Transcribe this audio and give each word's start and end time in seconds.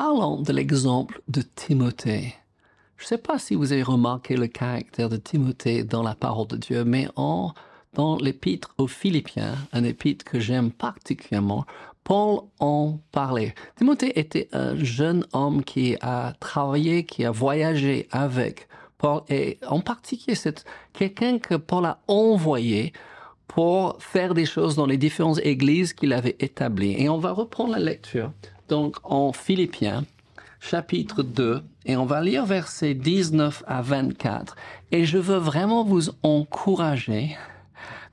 parlons 0.00 0.40
de 0.40 0.50
l'exemple 0.54 1.20
de 1.28 1.42
Timothée. 1.42 2.34
Je 2.96 3.04
ne 3.04 3.06
sais 3.08 3.18
pas 3.18 3.38
si 3.38 3.54
vous 3.54 3.70
avez 3.70 3.82
remarqué 3.82 4.34
le 4.34 4.46
caractère 4.46 5.10
de 5.10 5.18
Timothée 5.18 5.84
dans 5.84 6.02
la 6.02 6.14
parole 6.14 6.46
de 6.46 6.56
Dieu, 6.56 6.84
mais 6.84 7.06
en, 7.16 7.52
dans 7.92 8.16
l'épître 8.16 8.74
aux 8.78 8.86
Philippiens, 8.86 9.56
un 9.74 9.84
épître 9.84 10.24
que 10.24 10.40
j'aime 10.40 10.70
particulièrement, 10.70 11.66
Paul 12.02 12.44
en 12.60 12.98
parlait. 13.12 13.54
Timothée 13.76 14.18
était 14.18 14.48
un 14.54 14.74
jeune 14.74 15.26
homme 15.34 15.62
qui 15.62 15.96
a 16.00 16.32
travaillé, 16.40 17.04
qui 17.04 17.26
a 17.26 17.30
voyagé 17.30 18.08
avec 18.10 18.68
Paul, 18.96 19.20
et 19.28 19.58
en 19.68 19.82
particulier 19.82 20.34
c'est 20.34 20.64
quelqu'un 20.94 21.38
que 21.38 21.56
Paul 21.56 21.84
a 21.84 22.00
envoyé 22.08 22.94
pour 23.48 24.02
faire 24.02 24.32
des 24.32 24.46
choses 24.46 24.76
dans 24.76 24.86
les 24.86 24.96
différentes 24.96 25.40
églises 25.40 25.92
qu'il 25.92 26.14
avait 26.14 26.36
établies. 26.38 26.94
Et 26.96 27.10
on 27.10 27.18
va 27.18 27.32
reprendre 27.32 27.72
la 27.72 27.80
lecture. 27.80 28.32
Donc 28.70 28.98
en 29.02 29.32
Philippiens, 29.32 30.04
chapitre 30.60 31.24
2, 31.24 31.60
et 31.86 31.96
on 31.96 32.06
va 32.06 32.20
lire 32.20 32.46
versets 32.46 32.94
19 32.94 33.64
à 33.66 33.82
24. 33.82 34.54
Et 34.92 35.04
je 35.04 35.18
veux 35.18 35.38
vraiment 35.38 35.82
vous 35.82 36.10
encourager 36.22 37.36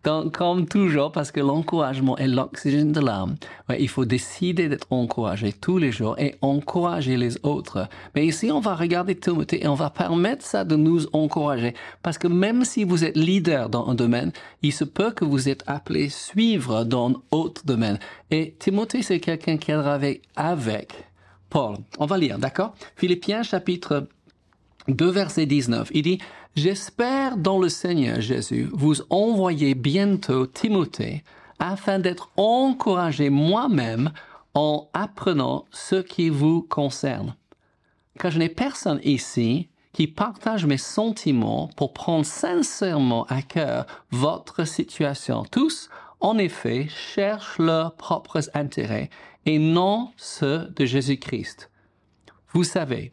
donc, 0.07 0.38
comme 0.38 0.66
toujours, 0.66 1.11
parce 1.11 1.34
que 1.34 1.41
l'encouragement 1.41 2.17
est 2.17 2.29
l'oxygène 2.29 2.93
de 2.93 3.02
l'âme, 3.02 3.35
il 3.77 3.89
faut 3.89 4.05
décider 4.05 4.70
d'être 4.70 4.88
encouragé 4.89 5.52
tous 5.52 5.77
les 5.77 5.91
jours 5.91 6.17
et 6.17 6.35
encourager 6.39 7.17
les 7.17 7.38
autres. 7.43 7.89
Mais 8.15 8.25
ici, 8.25 8.49
on 8.49 8.62
va 8.62 8.73
regarder 8.73 9.15
Timothée 9.15 9.65
et 9.65 9.67
on 9.67 9.73
va 9.73 9.89
permettre 9.89 10.45
ça 10.45 10.63
de 10.63 10.77
nous 10.77 11.07
encourager. 11.12 11.73
Parce 12.03 12.17
que 12.17 12.29
même 12.29 12.63
si 12.63 12.85
vous 12.85 13.03
êtes 13.03 13.17
leader 13.17 13.67
dans 13.67 13.85
un 13.89 13.95
domaine, 13.95 14.31
il 14.62 14.71
se 14.71 14.85
peut 14.85 15.12
que 15.12 15.25
vous 15.25 15.49
êtes 15.49 15.65
appelé 15.67 16.07
suivre 16.07 16.85
dans 16.85 17.09
un 17.09 17.15
autre 17.31 17.65
domaine. 17.65 17.99
Et 18.31 18.55
Timothée, 18.59 19.01
c'est 19.01 19.20
quelqu'un 19.20 19.57
qui 19.57 19.73
travaille 19.73 20.21
avec 20.37 20.93
Paul. 21.49 21.79
On 21.99 22.05
va 22.05 22.17
lire, 22.17 22.39
d'accord? 22.39 22.76
Philippiens 22.95 23.43
chapitre 23.43 24.07
2 24.87 25.09
verset 25.09 25.45
19. 25.45 25.89
Il 25.93 26.04
dit, 26.04 26.20
J'espère 26.58 27.38
dans 27.38 27.60
le 27.60 27.70
Seigneur 27.70 28.20
Jésus 28.20 28.68
vous 28.74 28.96
envoyer 29.12 29.76
bientôt 29.76 30.48
Timothée 30.48 31.24
afin 31.60 32.00
d'être 32.00 32.32
encouragé 32.36 33.30
moi-même 33.30 34.12
en 34.55 34.90
apprenant 34.94 35.66
ce 35.70 35.98
qui 35.98 36.30
vous 36.30 36.63
concerne. 36.63 37.35
Car 38.18 38.32
je 38.32 38.40
n'ai 38.40 38.50
personne 38.50 39.00
ici 39.04 39.70
qui 39.94 40.08
partage 40.08 40.66
mes 40.66 40.80
sentiments 40.80 41.70
pour 41.78 41.94
prendre 41.94 42.26
sincèrement 42.26 43.26
à 43.26 43.44
cœur 43.44 43.85
votre 44.10 44.63
situation. 44.63 45.46
Tous, 45.52 45.91
en 46.22 46.40
effet, 46.40 46.88
cherchent 46.90 47.60
leurs 47.60 47.96
propres 47.98 48.50
intérêts 48.55 49.12
et 49.46 49.60
non 49.60 50.10
ceux 50.18 50.70
de 50.76 50.85
Jésus-Christ. 50.85 51.70
Vous 52.52 52.63
savez, 52.63 53.12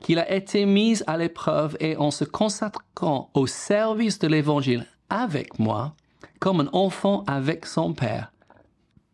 qu'il 0.00 0.18
a 0.18 0.30
été 0.32 0.66
mis 0.66 1.00
à 1.06 1.16
l'épreuve 1.16 1.76
et 1.80 1.96
en 1.96 2.10
se 2.10 2.24
consacrant 2.24 3.30
au 3.34 3.46
service 3.46 4.18
de 4.18 4.28
l'Évangile 4.28 4.86
avec 5.10 5.58
moi, 5.58 5.94
comme 6.38 6.60
un 6.60 6.68
enfant 6.72 7.24
avec 7.26 7.66
son 7.66 7.92
Père. 7.92 8.32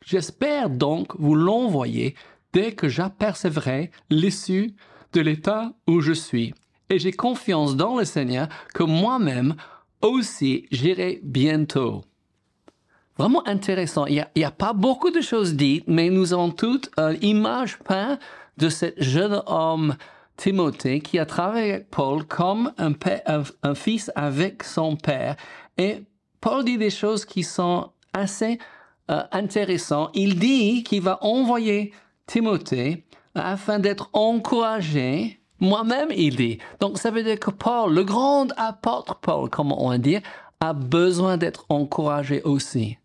J'espère 0.04 0.68
donc 0.70 1.14
vous 1.18 1.34
l'envoyer 1.34 2.14
dès 2.52 2.72
que 2.72 2.88
j'apercevrai 2.88 3.90
l'issue 4.10 4.74
de 5.12 5.20
l'état 5.20 5.72
où 5.86 6.00
je 6.00 6.12
suis. 6.12 6.54
Et 6.90 6.98
j'ai 6.98 7.12
confiance 7.12 7.76
dans 7.76 7.98
le 7.98 8.04
Seigneur 8.04 8.48
que 8.74 8.82
moi-même 8.82 9.54
aussi 10.02 10.66
j'irai 10.70 11.20
bientôt. 11.22 12.02
Vraiment 13.16 13.46
intéressant. 13.46 14.06
Il 14.06 14.26
n'y 14.36 14.44
a, 14.44 14.50
pas 14.50 14.72
beaucoup 14.72 15.10
de 15.10 15.20
choses 15.20 15.54
dites, 15.54 15.84
mais 15.86 16.10
nous 16.10 16.32
avons 16.32 16.50
toute 16.50 16.90
une 16.96 17.18
image 17.22 17.78
peinte 17.78 18.18
de 18.58 18.68
ce 18.68 18.86
jeune 18.96 19.42
homme 19.46 19.96
Timothée, 20.36 21.00
qui 21.00 21.18
a 21.18 21.26
travaillé 21.26 21.72
avec 21.72 21.90
Paul 21.90 22.24
comme 22.24 22.72
un, 22.78 22.92
un, 23.62 23.74
fils 23.74 24.10
avec 24.14 24.62
son 24.62 24.96
père. 24.96 25.36
Et 25.78 26.02
Paul 26.40 26.64
dit 26.64 26.78
des 26.78 26.90
choses 26.90 27.24
qui 27.24 27.42
sont 27.42 27.90
assez 28.12 28.58
euh, 29.10 29.22
intéressantes. 29.32 30.10
Il 30.14 30.38
dit 30.38 30.84
qu'il 30.84 31.02
va 31.02 31.18
envoyer 31.22 31.92
Timothée 32.26 33.04
afin 33.34 33.78
d'être 33.78 34.10
encouragé. 34.12 35.40
Moi-même, 35.60 36.08
il 36.14 36.36
dit. 36.36 36.58
Donc, 36.80 36.98
ça 36.98 37.10
veut 37.10 37.22
dire 37.22 37.38
que 37.38 37.50
Paul, 37.50 37.94
le 37.94 38.04
grand 38.04 38.48
apôtre 38.56 39.16
Paul, 39.16 39.48
comme 39.48 39.72
on 39.72 39.96
dit, 39.98 40.18
a 40.60 40.72
besoin 40.72 41.36
d'être 41.36 41.66
encouragé 41.68 42.42
aussi. 42.42 42.98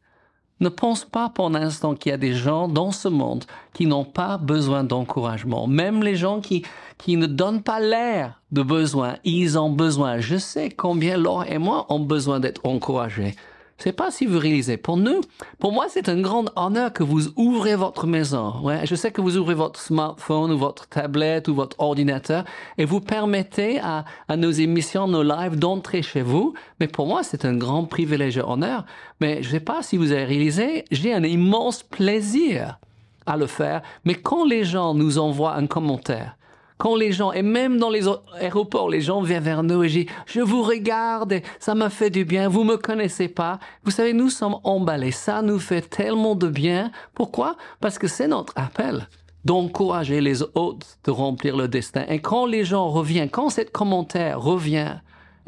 Ne 0.60 0.70
pense 0.70 1.06
pas 1.06 1.30
pour 1.30 1.46
un 1.48 1.56
instant 1.56 1.94
qu'il 1.94 2.10
y 2.10 2.14
a 2.14 2.18
des 2.18 2.34
gens 2.34 2.68
dans 2.68 2.92
ce 2.92 3.08
monde 3.08 3.46
qui 3.74 3.86
n'ont 3.86 4.06
pas 4.06 4.38
besoin 4.38 4.84
d'encouragement. 4.84 5.68
Même 5.68 6.02
les 6.02 6.16
gens 6.16 6.42
qui, 6.42 6.66
qui 6.98 7.16
ne 7.16 7.28
donnent 7.28 7.62
pas 7.62 7.80
l'air 7.80 8.42
de 8.52 8.64
besoin, 8.64 9.18
ils 9.24 9.60
ont 9.60 9.70
besoin. 9.70 10.20
Je 10.20 10.38
sais 10.38 10.70
combien 10.70 11.18
Laure 11.18 11.46
et 11.48 11.60
moi 11.60 11.86
ont 11.90 12.00
besoin 12.00 12.40
d'être 12.40 12.66
encouragés. 12.66 13.36
Sais 13.78 13.92
pas 13.92 14.10
si 14.10 14.26
réalisez. 14.26 14.78
Pour 14.78 14.98
nous, 14.98 15.22
pour 15.60 15.72
moi, 15.72 15.86
c'est 15.88 16.10
un 16.10 16.20
grand 16.20 16.46
honneur 16.56 16.92
que 16.92 17.04
vous 17.04 17.30
ouvrez 17.36 17.76
votre 17.76 18.08
maison. 18.08 18.56
Ouais, 18.64 18.88
je 18.88 18.96
sais 18.96 19.12
que 19.12 19.22
vous 19.22 19.38
ouvrez 19.38 19.54
votre 19.54 19.80
smartphone 19.80 20.52
ou 20.52 20.58
votre 20.58 20.88
tablette 20.88 21.48
ou 21.48 21.54
votre 21.54 21.80
ordinateur 21.80 22.44
et 22.80 22.86
vous 22.86 23.02
permettez 23.02 23.80
à, 23.80 24.04
à 24.28 24.36
nos 24.36 24.50
émissions, 24.50 25.08
nos 25.08 25.22
lives 25.22 25.60
d'entrer 25.60 26.02
chez 26.02 26.24
vous. 26.24 26.56
Mais 26.80 26.88
pour 26.88 27.06
moi, 27.06 27.22
c'est 27.22 27.46
un 27.46 27.56
grand 27.56 27.86
privilège 27.86 28.38
et 28.38 28.42
honneur. 28.42 28.84
Mais 29.22 29.44
je 29.44 29.50
sais 29.52 29.60
pas 29.60 29.84
si 29.84 29.96
vous 29.96 30.12
avez 30.12 30.26
réalisé, 30.26 30.86
j'ai 30.90 31.14
un 31.14 31.24
immense 31.24 31.84
plaisir 31.84 32.80
à 33.28 33.38
le 33.38 33.46
faire. 33.46 33.84
Mais 34.06 34.16
quand 34.16 34.44
les 34.44 34.64
gens 34.64 34.96
nous 34.96 35.20
envoient 35.20 35.54
un 35.54 35.68
commentaire, 35.68 36.37
quand 36.78 36.96
les 36.96 37.12
gens, 37.12 37.32
et 37.32 37.42
même 37.42 37.78
dans 37.78 37.90
les 37.90 38.08
aéroports, 38.40 38.90
les 38.90 39.02
gens 39.02 39.22
viennent 39.22 39.44
vers 39.44 39.64
nous 39.64 39.84
et 39.84 39.88
disent, 39.88 40.06
je 40.26 40.42
vous 40.42 40.62
regarde, 40.62 41.42
ça 41.60 41.76
m'a 41.76 41.90
fait 41.90 42.10
du 42.10 42.24
bien, 42.24 42.50
vous 42.50 42.64
me 42.64 42.78
connaissez 42.78 43.28
pas. 43.28 43.60
Vous 43.84 43.92
savez, 43.92 44.14
nous 44.14 44.30
sommes 44.30 44.58
emballés. 44.64 45.12
Ça 45.12 45.42
nous 45.42 45.60
fait 45.60 45.82
tellement 45.82 46.36
de 46.36 46.48
bien. 46.48 46.92
Pourquoi? 47.14 47.56
Parce 47.80 47.98
que 47.98 48.08
c'est 48.08 48.28
notre 48.28 48.54
appel 48.56 49.08
d'encourager 49.46 50.20
les 50.20 50.44
autres 50.44 50.86
de 51.06 51.12
remplir 51.12 51.56
le 51.56 51.68
destin. 51.68 52.04
Et 52.10 52.20
quand 52.20 52.46
les 52.46 52.66
gens 52.66 52.90
reviennent, 52.90 53.30
quand 53.30 53.50
cet 53.50 53.72
commentaire 53.72 54.42
revient, 54.42 54.96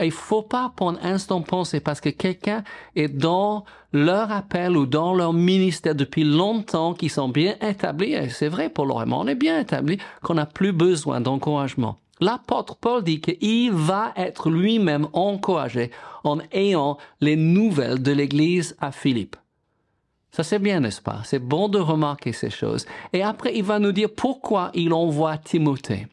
il 0.05 0.11
faut 0.11 0.41
pas 0.41 0.71
pour 0.75 0.89
un 0.89 0.97
instant 1.01 1.41
penser 1.41 1.79
parce 1.79 2.01
que 2.01 2.09
quelqu'un 2.09 2.63
est 2.95 3.07
dans 3.09 3.65
leur 3.91 4.31
appel 4.31 4.77
ou 4.77 4.85
dans 4.85 5.13
leur 5.13 5.33
ministère 5.33 5.95
depuis 5.95 6.23
longtemps, 6.23 6.93
qui 6.93 7.09
sont 7.09 7.29
bien 7.29 7.55
établis, 7.61 8.13
et 8.13 8.29
c'est 8.29 8.47
vrai 8.47 8.69
pour 8.69 8.85
l'Orient, 8.85 9.11
on 9.11 9.27
est 9.27 9.35
bien 9.35 9.59
établi, 9.59 9.97
qu'on 10.21 10.35
n'a 10.35 10.45
plus 10.45 10.71
besoin 10.71 11.21
d'encouragement. 11.21 11.97
L'apôtre 12.21 12.75
Paul 12.75 13.03
dit 13.03 13.21
qu'il 13.21 13.71
va 13.71 14.13
être 14.15 14.49
lui-même 14.49 15.07
encouragé 15.13 15.89
en 16.23 16.39
ayant 16.51 16.97
les 17.21 17.35
nouvelles 17.35 18.03
de 18.03 18.11
l'Église 18.11 18.75
à 18.79 18.91
Philippe. 18.91 19.37
Ça 20.31 20.43
c'est 20.43 20.59
bien, 20.59 20.81
n'est-ce 20.81 21.01
pas? 21.01 21.21
C'est 21.23 21.39
bon 21.39 21.69
de 21.69 21.79
remarquer 21.79 22.33
ces 22.33 22.49
choses. 22.49 22.85
Et 23.13 23.23
après, 23.23 23.55
il 23.55 23.63
va 23.63 23.79
nous 23.79 23.91
dire 23.91 24.09
pourquoi 24.15 24.69
il 24.73 24.93
envoie 24.93 25.37
Timothée. 25.37 26.07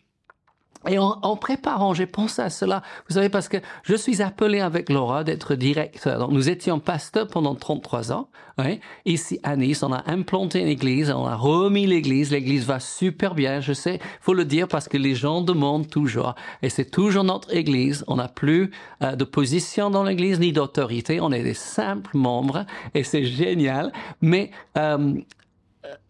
Et 0.88 0.98
en, 0.98 1.19
en, 1.22 1.36
préparant, 1.36 1.94
j'ai 1.94 2.06
pensé 2.06 2.42
à 2.42 2.50
cela. 2.50 2.82
Vous 3.08 3.14
savez, 3.14 3.28
parce 3.28 3.48
que 3.48 3.58
je 3.82 3.94
suis 3.94 4.22
appelé 4.22 4.60
avec 4.60 4.88
Laura 4.88 5.24
d'être 5.24 5.54
directeur. 5.54 6.19
Donc, 6.19 6.30
nous 6.30 6.48
étions 6.48 6.78
pasteurs 6.78 7.28
pendant 7.28 7.54
33 7.54 8.12
ans. 8.12 8.28
Oui. 8.58 8.80
Ici 9.04 9.38
à 9.42 9.54
Nice, 9.54 9.82
on 9.82 9.92
a 9.92 10.02
implanté 10.10 10.60
une 10.60 10.69
église, 10.69 11.10
on 11.10 11.26
a 11.26 11.36
remis 11.36 11.86
l'église. 11.86 12.30
L'église 12.30 12.64
va 12.64 12.80
super 12.80 13.34
bien, 13.34 13.60
je 13.60 13.75
sais. 13.75 13.98
Faut 14.20 14.32
le 14.32 14.46
dire 14.46 14.66
parce 14.66 14.88
que 14.88 14.96
les 14.96 15.14
gens 15.14 15.42
demandent 15.42 15.88
toujours. 15.88 16.34
Et 16.62 16.70
c'est 16.70 16.91
toujours 16.91 17.25
notre 17.25 17.54
église. 17.54 18.02
On 18.08 18.16
n'a 18.16 18.28
plus 18.28 18.70
euh, 19.02 19.14
de 19.14 19.25
position 19.25 19.91
dans 19.91 20.04
l'église 20.04 20.41
ni 20.41 20.52
d'autorité. 20.52 21.20
On 21.20 21.32
est 21.32 21.42
des 21.42 21.54
simples 21.54 22.16
membres 22.16 22.64
et 22.94 23.04
c'est 23.04 23.25
génial. 23.25 23.92
Mais 24.22 24.50
euh, 24.78 25.14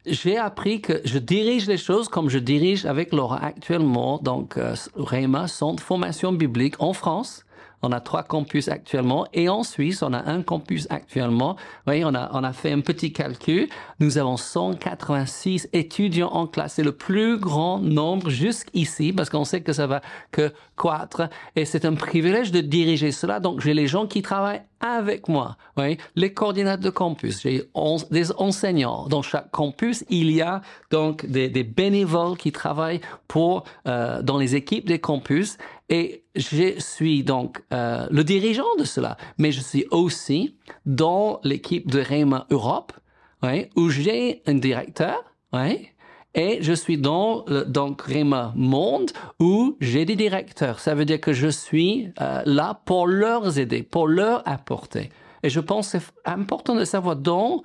j'ai 0.07 0.37
appris 0.37 0.81
que 0.81 1.01
je 1.05 1.19
dirige 1.19 1.67
les 1.67 1.77
choses 1.77 2.09
comme 2.09 2.29
je 2.29 2.39
dirige 2.39 2.87
avec 2.87 3.13
Laura 3.13 3.43
actuellement, 3.43 4.19
donc 4.23 4.57
euh, 4.57 4.75
REMA, 4.97 5.49
Centre 5.49 5.83
Formation 5.83 6.33
Biblique 6.33 6.77
en 6.79 6.93
France. 6.93 7.47
On 7.83 7.93
a 7.93 8.01
trois 8.01 8.23
campus 8.23 8.69
actuellement 8.69 9.27
et 9.35 9.49
en 9.49 9.63
Suisse, 9.63 10.03
on 10.03 10.13
a 10.13 10.31
un 10.31 10.43
campus 10.43 10.87
actuellement. 10.91 11.55
Vous 11.55 11.83
voyez, 11.87 12.05
on 12.05 12.15
a, 12.15 12.31
on 12.33 12.43
a 12.43 12.53
fait 12.53 12.73
un 12.73 12.81
petit 12.81 13.13
calcul. 13.13 13.69
Nous 14.01 14.19
avons 14.19 14.37
186 14.37 15.69
étudiants 15.73 16.31
en 16.33 16.47
classe. 16.47 16.75
C'est 16.75 16.83
le 16.83 16.93
plus 16.93 17.39
grand 17.39 17.79
nombre 17.79 18.31
jusqu'ici 18.31 19.13
parce 19.13 19.29
qu'on 19.29 19.45
sait 19.45 19.61
que 19.61 19.73
ça 19.73 19.87
va 19.87 20.01
que 20.33 20.53
croître 20.75 21.29
et 21.55 21.65
c'est 21.65 21.85
un 21.85 21.95
privilège 21.95 22.51
de 22.51 22.61
diriger 22.61 23.13
cela. 23.13 23.41
Donc, 23.41 23.61
j'ai 23.61 23.75
les 23.75 23.87
gens 23.87 24.07
qui 24.07 24.23
travaillent 24.23 24.63
avec 24.81 25.29
moi. 25.29 25.57
Oui, 25.77 25.97
les 26.15 26.33
coordinateurs 26.33 26.85
de 26.85 26.91
campus. 26.91 27.43
J'ai 27.43 27.69
des 28.11 28.33
enseignants. 28.33 29.07
Dans 29.09 29.23
chaque 29.23 29.51
campus, 29.51 30.05
il 30.09 30.31
y 30.31 30.43
a 30.43 30.63
donc 30.91 31.27
des, 31.27 31.49
bénévoles 31.65 32.37
qui 32.37 32.53
travaillent 32.53 33.01
pour 33.29 33.65
euh, 33.87 34.23
dans 34.23 34.39
les 34.39 34.55
équipes 34.55 34.87
des 34.87 34.99
campus. 34.99 35.59
Et 35.89 36.25
je 36.35 36.79
suis 36.79 37.23
donc 37.23 37.63
euh, 37.73 38.07
le 38.11 38.25
dirigeant 38.25 38.75
de 38.79 38.85
cela, 38.85 39.17
mais 39.39 39.53
je 39.53 39.61
suis 39.61 39.87
aussi 39.91 40.57
dans 40.85 41.41
l'équipe 41.45 41.91
de 41.91 42.01
Réma 42.01 42.47
Europe, 42.51 42.93
oui, 43.43 43.67
où 43.77 43.89
j'ai 43.89 44.43
un 44.47 44.55
directeur, 44.55 45.23
oui, 45.53 45.89
Et 46.37 46.59
je 46.61 46.75
suis 46.75 46.99
dans 46.99 47.47
donc 47.67 48.03
Réma 48.03 48.53
Monde 48.55 49.11
où 49.41 49.77
j'ai 49.81 50.05
des 50.05 50.17
directeurs. 50.17 50.81
Ça 50.81 50.95
veut 50.95 51.07
dire 51.07 51.21
que 51.21 51.33
je 51.33 51.49
suis 51.49 52.11
euh, 52.21 52.43
là 52.45 52.81
pour 52.85 53.07
leur 53.07 53.59
aider, 53.59 53.83
pour 53.83 54.07
leur 54.07 54.47
apporter. 54.47 55.09
Et 55.43 55.49
je 55.49 55.61
pense 55.61 55.93
que 55.93 55.99
c'est 55.99 56.31
important 56.31 56.75
de 56.75 56.85
savoir 56.85 57.17
dans 57.17 57.63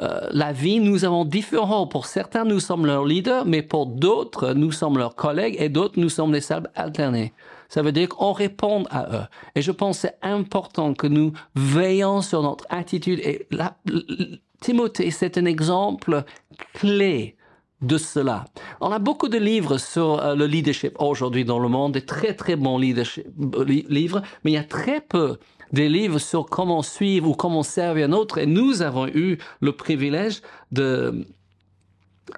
euh, 0.00 0.28
la 0.32 0.52
vie, 0.52 0.80
nous 0.80 1.04
avons 1.04 1.24
différents. 1.24 1.86
Pour 1.86 2.06
certains, 2.06 2.44
nous 2.44 2.58
sommes 2.58 2.86
leurs 2.86 3.04
leaders, 3.04 3.46
mais 3.46 3.62
pour 3.62 3.86
d'autres, 3.86 4.52
nous 4.52 4.72
sommes 4.72 4.98
leurs 4.98 5.14
collègues 5.14 5.56
et 5.58 5.68
d'autres, 5.68 5.98
nous 5.98 6.08
sommes 6.08 6.32
les 6.32 6.40
salles 6.40 6.70
alternées. 6.74 7.32
Ça 7.68 7.82
veut 7.82 7.92
dire 7.92 8.08
qu'on 8.08 8.32
répond 8.32 8.84
à 8.90 9.06
eux. 9.16 9.26
Et 9.54 9.62
je 9.62 9.70
pense 9.70 10.02
que 10.02 10.08
c'est 10.08 10.18
important 10.22 10.92
que 10.92 11.06
nous 11.06 11.32
veillons 11.54 12.20
sur 12.20 12.42
notre 12.42 12.66
attitude. 12.68 13.20
Et 13.20 13.46
là, 13.50 13.76
Timothée, 14.60 15.10
c'est 15.10 15.38
un 15.38 15.44
exemple 15.44 16.24
clé 16.74 17.35
de 17.82 17.98
cela. 17.98 18.44
On 18.80 18.90
a 18.90 18.98
beaucoup 18.98 19.28
de 19.28 19.38
livres 19.38 19.78
sur 19.78 20.18
euh, 20.18 20.34
le 20.34 20.46
leadership 20.46 20.94
aujourd'hui 20.98 21.44
dans 21.44 21.58
le 21.58 21.68
monde, 21.68 21.92
des 21.92 22.04
très 22.04 22.34
très 22.34 22.56
bons 22.56 22.78
leadership, 22.78 23.26
livres, 23.66 24.22
mais 24.44 24.52
il 24.52 24.54
y 24.54 24.58
a 24.58 24.64
très 24.64 25.00
peu 25.00 25.38
des 25.72 25.88
livres 25.88 26.18
sur 26.18 26.46
comment 26.46 26.82
suivre 26.82 27.28
ou 27.28 27.34
comment 27.34 27.62
servir 27.62 28.08
un 28.08 28.12
autre. 28.12 28.38
Et 28.38 28.46
nous 28.46 28.82
avons 28.82 29.06
eu 29.08 29.38
le 29.60 29.72
privilège 29.72 30.40
de 30.72 31.26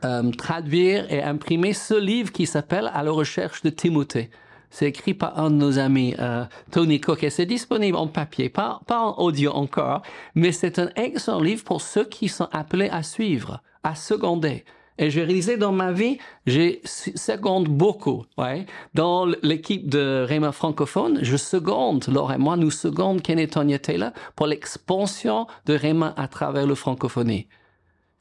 euh, 0.04 0.30
traduire 0.32 1.10
et 1.12 1.22
imprimer 1.22 1.72
ce 1.72 1.94
livre 1.94 2.32
qui 2.32 2.46
s'appelle 2.46 2.90
À 2.92 3.02
la 3.02 3.10
recherche 3.10 3.62
de 3.62 3.70
Timothée. 3.70 4.30
C'est 4.70 4.86
écrit 4.86 5.14
par 5.14 5.38
un 5.38 5.50
de 5.50 5.56
nos 5.56 5.78
amis, 5.78 6.14
euh, 6.18 6.44
Tony 6.70 7.00
Cook, 7.00 7.24
et 7.24 7.30
c'est 7.30 7.46
disponible 7.46 7.96
en 7.96 8.06
papier, 8.06 8.50
pas 8.50 8.80
en 8.90 9.14
audio 9.16 9.50
encore, 9.52 10.02
mais 10.34 10.52
c'est 10.52 10.78
un 10.78 10.90
excellent 10.94 11.40
livre 11.40 11.64
pour 11.64 11.80
ceux 11.80 12.04
qui 12.04 12.28
sont 12.28 12.48
appelés 12.52 12.90
à 12.90 13.02
suivre, 13.02 13.62
à 13.82 13.94
seconder. 13.94 14.64
Et 14.98 15.10
j'ai 15.10 15.22
réalisé 15.22 15.56
dans 15.56 15.70
ma 15.70 15.92
vie, 15.92 16.18
j'ai 16.46 16.80
seconde 16.84 17.68
beaucoup. 17.68 18.24
Ouais. 18.36 18.66
Dans 18.94 19.26
l'équipe 19.42 19.88
de 19.88 20.24
Réma 20.26 20.50
francophone, 20.50 21.20
je 21.22 21.36
seconde, 21.36 22.06
Laure 22.08 22.32
et 22.32 22.38
moi, 22.38 22.56
nous 22.56 22.72
seconde 22.72 23.22
Ken 23.22 23.38
et 23.38 23.46
Tonya 23.46 23.78
Taylor 23.78 24.10
pour 24.34 24.48
l'expansion 24.48 25.46
de 25.66 25.74
Réma 25.74 26.14
à 26.16 26.26
travers 26.26 26.66
le 26.66 26.74
francophonie. 26.74 27.46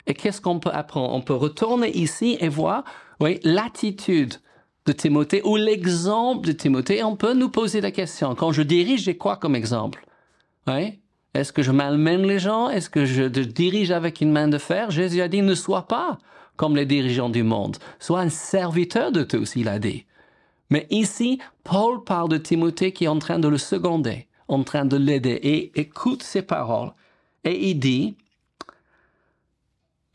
Et 0.06 0.13
qu'est-ce 0.13 0.39
qu'on 0.39 0.59
peut 0.59 0.71
apprendre? 0.71 1.13
On 1.13 1.21
peut 1.21 1.33
retourner 1.33 1.89
ici 1.97 2.38
et 2.39 2.47
voir 2.47 2.83
oui, 3.19 3.39
l'attitude 3.44 4.35
de 4.85 4.91
Timothée 4.91 5.41
ou 5.44 5.56
l'exemple 5.57 6.47
de 6.47 6.51
Timothée. 6.51 7.03
on 7.03 7.15
peut 7.15 7.33
nous 7.33 7.50
poser 7.50 7.81
la 7.81 7.91
question, 7.91 8.35
quand 8.35 8.51
je 8.51 8.62
dirige, 8.62 9.03
j'ai 9.03 9.18
quoi 9.18 9.35
comme 9.35 9.56
exemple? 9.56 10.06
Oui? 10.68 11.00
Est-ce 11.33 11.51
que 11.51 11.62
je 11.62 11.71
malmène 11.71 12.25
les 12.25 12.39
gens? 12.39 12.69
Est-ce 12.69 12.89
que 12.89 13.06
je 13.06 13.23
dirige 13.23 13.91
avec 13.91 14.21
une 14.21 14.31
main 14.31 14.47
de 14.47 14.57
fer? 14.57 14.91
Jésus 14.91 15.21
a 15.21 15.27
dit, 15.27 15.41
ne 15.41 15.56
sois 15.56 15.88
pas 15.88 16.19
comme 16.57 16.75
les 16.75 16.86
dirigeants 16.86 17.30
du 17.30 17.44
monde. 17.44 17.77
Sois 18.00 18.19
un 18.19 18.30
serviteur 18.30 19.12
de 19.12 19.24
tous, 19.24 19.56
il 19.56 19.69
a 19.69 19.80
dit. 19.80 20.06
Mais 20.69 20.86
ici, 20.89 21.39
Paul 21.63 22.04
parle 22.04 22.30
de 22.30 22.38
Timothée 22.38 22.92
qui 22.92 23.06
est 23.06 23.09
en 23.09 23.19
train 23.19 23.39
de 23.39 23.48
le 23.48 23.57
seconder, 23.57 24.27
en 24.48 24.63
train 24.63 24.86
de 24.86 24.98
l'aider, 24.98 25.39
et 25.42 25.80
écoute 25.80 26.24
ses 26.24 26.42
paroles. 26.42 26.92
Et 27.44 27.69
il 27.69 27.80
dit, 27.80 28.18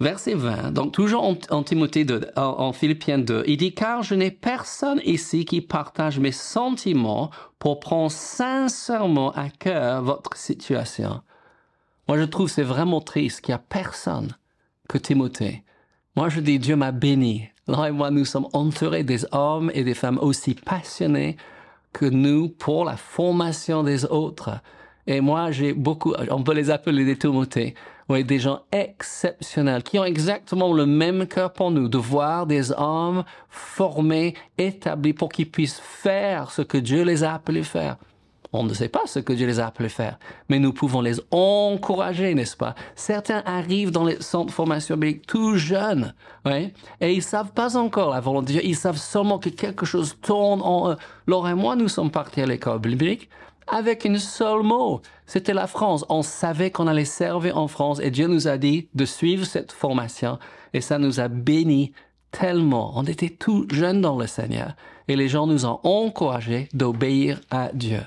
verset 0.00 0.34
20, 0.34 0.72
donc 0.72 0.92
toujours 0.92 1.24
en, 1.24 1.62
Timothée 1.62 2.04
2, 2.04 2.32
en, 2.36 2.72
Philippiens 2.72 3.18
2, 3.18 3.44
il 3.46 3.56
dit, 3.56 3.72
car 3.72 4.02
je 4.02 4.14
n'ai 4.14 4.30
personne 4.30 5.00
ici 5.04 5.46
qui 5.46 5.62
partage 5.62 6.18
mes 6.18 6.32
sentiments 6.32 7.30
pour 7.58 7.80
prendre 7.80 8.10
sincèrement 8.10 9.32
à 9.32 9.48
cœur 9.48 10.02
votre 10.02 10.36
situation. 10.36 11.22
Moi, 12.08 12.18
je 12.18 12.24
trouve 12.24 12.50
c'est 12.50 12.62
vraiment 12.62 13.00
triste 13.00 13.40
qu'il 13.40 13.52
n'y 13.52 13.56
a 13.56 13.64
personne 13.66 14.36
que 14.88 14.98
Timothée 14.98 15.62
moi, 16.14 16.28
je 16.28 16.40
dis, 16.40 16.58
Dieu 16.58 16.76
m'a 16.76 16.92
béni. 16.92 17.48
Là 17.66 17.88
et 17.88 17.92
moi, 17.92 18.10
nous 18.10 18.24
sommes 18.24 18.48
entourés 18.52 19.04
des 19.04 19.24
hommes 19.32 19.70
et 19.72 19.84
des 19.84 19.94
femmes 19.94 20.18
aussi 20.18 20.54
passionnés 20.54 21.36
que 21.92 22.06
nous 22.06 22.48
pour 22.48 22.84
la 22.84 22.96
formation 22.96 23.82
des 23.82 24.04
autres. 24.04 24.60
Et 25.06 25.20
moi, 25.20 25.50
j'ai 25.50 25.72
beaucoup, 25.72 26.14
on 26.30 26.42
peut 26.42 26.54
les 26.54 26.70
appeler 26.70 27.04
des 27.04 27.16
Timothées, 27.16 27.74
oui, 28.08 28.24
des 28.24 28.38
gens 28.38 28.60
exceptionnels 28.72 29.82
qui 29.82 29.98
ont 29.98 30.04
exactement 30.04 30.72
le 30.72 30.86
même 30.86 31.26
cœur 31.26 31.52
pour 31.52 31.70
nous, 31.70 31.88
de 31.88 31.98
voir 31.98 32.46
des 32.46 32.72
hommes 32.72 33.24
formés, 33.48 34.34
établis 34.58 35.12
pour 35.12 35.30
qu'ils 35.30 35.50
puissent 35.50 35.80
faire 35.80 36.50
ce 36.50 36.62
que 36.62 36.78
Dieu 36.78 37.04
les 37.04 37.24
a 37.24 37.34
appelés 37.34 37.62
faire. 37.62 37.96
On 38.52 38.64
ne 38.64 38.74
sait 38.74 38.88
pas 38.88 39.06
ce 39.06 39.18
que 39.18 39.32
Dieu 39.32 39.46
les 39.46 39.60
a 39.60 39.66
appelés 39.66 39.88
faire, 39.88 40.18
mais 40.48 40.58
nous 40.58 40.72
pouvons 40.72 41.00
les 41.00 41.20
encourager, 41.30 42.34
n'est-ce 42.34 42.56
pas? 42.56 42.74
Certains 42.94 43.42
arrivent 43.46 43.90
dans 43.90 44.04
les 44.04 44.20
centres 44.20 44.48
de 44.48 44.52
formation 44.52 44.96
biblique 44.96 45.26
tout 45.26 45.56
jeunes, 45.56 46.14
oui, 46.44 46.72
et 47.00 47.14
ils 47.14 47.22
savent 47.22 47.52
pas 47.52 47.76
encore 47.76 48.10
la 48.10 48.20
volonté 48.20 48.52
de 48.54 48.58
Dieu, 48.58 48.68
ils 48.68 48.76
savent 48.76 48.98
seulement 48.98 49.38
que 49.38 49.48
quelque 49.48 49.86
chose 49.86 50.18
tourne 50.20 50.60
en 50.60 50.90
eux. 50.90 50.96
Laure 51.26 51.48
et 51.48 51.54
moi, 51.54 51.76
nous 51.76 51.88
sommes 51.88 52.10
partis 52.10 52.42
à 52.42 52.46
l'école 52.46 52.80
biblique 52.80 53.30
avec 53.66 54.04
une 54.04 54.18
seule 54.18 54.62
mot. 54.62 55.00
C'était 55.26 55.54
la 55.54 55.66
France. 55.66 56.04
On 56.08 56.22
savait 56.22 56.70
qu'on 56.70 56.86
allait 56.86 57.04
servir 57.04 57.56
en 57.56 57.68
France 57.68 58.00
et 58.00 58.10
Dieu 58.10 58.26
nous 58.26 58.48
a 58.48 58.58
dit 58.58 58.88
de 58.94 59.04
suivre 59.04 59.46
cette 59.46 59.72
formation 59.72 60.38
et 60.74 60.80
ça 60.80 60.98
nous 60.98 61.20
a 61.20 61.28
bénis 61.28 61.92
tellement. 62.30 62.92
On 62.96 63.04
était 63.04 63.30
tout 63.30 63.66
jeunes 63.70 64.00
dans 64.00 64.18
le 64.18 64.26
Seigneur 64.26 64.74
et 65.08 65.16
les 65.16 65.28
gens 65.28 65.46
nous 65.46 65.64
ont 65.64 65.80
encouragés 65.84 66.68
d'obéir 66.72 67.40
à 67.50 67.70
Dieu. 67.72 68.00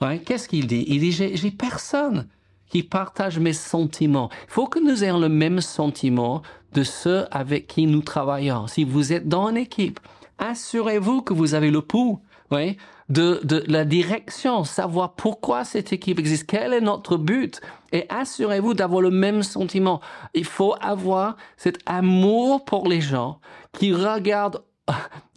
Qu'est-ce 0.00 0.48
qu'il 0.48 0.66
dit? 0.66 0.84
Il 0.88 1.00
dit, 1.00 1.12
j'ai 1.12 1.50
personne 1.50 2.28
qui 2.68 2.82
partage 2.82 3.38
mes 3.38 3.52
sentiments. 3.52 4.28
Il 4.48 4.52
faut 4.52 4.66
que 4.66 4.78
nous 4.78 5.04
ayons 5.04 5.20
le 5.20 5.28
même 5.28 5.60
sentiment 5.60 6.42
de 6.72 6.82
ceux 6.82 7.26
avec 7.30 7.66
qui 7.66 7.86
nous 7.86 8.02
travaillons. 8.02 8.66
Si 8.66 8.84
vous 8.84 9.12
êtes 9.12 9.28
dans 9.28 9.48
une 9.48 9.56
équipe, 9.56 10.00
assurez-vous 10.38 11.22
que 11.22 11.32
vous 11.32 11.54
avez 11.54 11.70
le 11.70 11.80
pouls 11.80 12.20
oui, 12.50 12.76
de, 13.08 13.40
de 13.42 13.64
la 13.66 13.84
direction, 13.84 14.64
savoir 14.64 15.14
pourquoi 15.14 15.64
cette 15.64 15.92
équipe 15.92 16.18
existe, 16.18 16.46
quel 16.46 16.72
est 16.72 16.80
notre 16.80 17.16
but, 17.16 17.60
et 17.92 18.06
assurez-vous 18.08 18.74
d'avoir 18.74 19.00
le 19.00 19.10
même 19.10 19.42
sentiment. 19.42 20.00
Il 20.34 20.44
faut 20.44 20.74
avoir 20.80 21.36
cet 21.56 21.78
amour 21.86 22.64
pour 22.64 22.88
les 22.88 23.00
gens 23.00 23.40
qui 23.72 23.92
regardent 23.92 24.62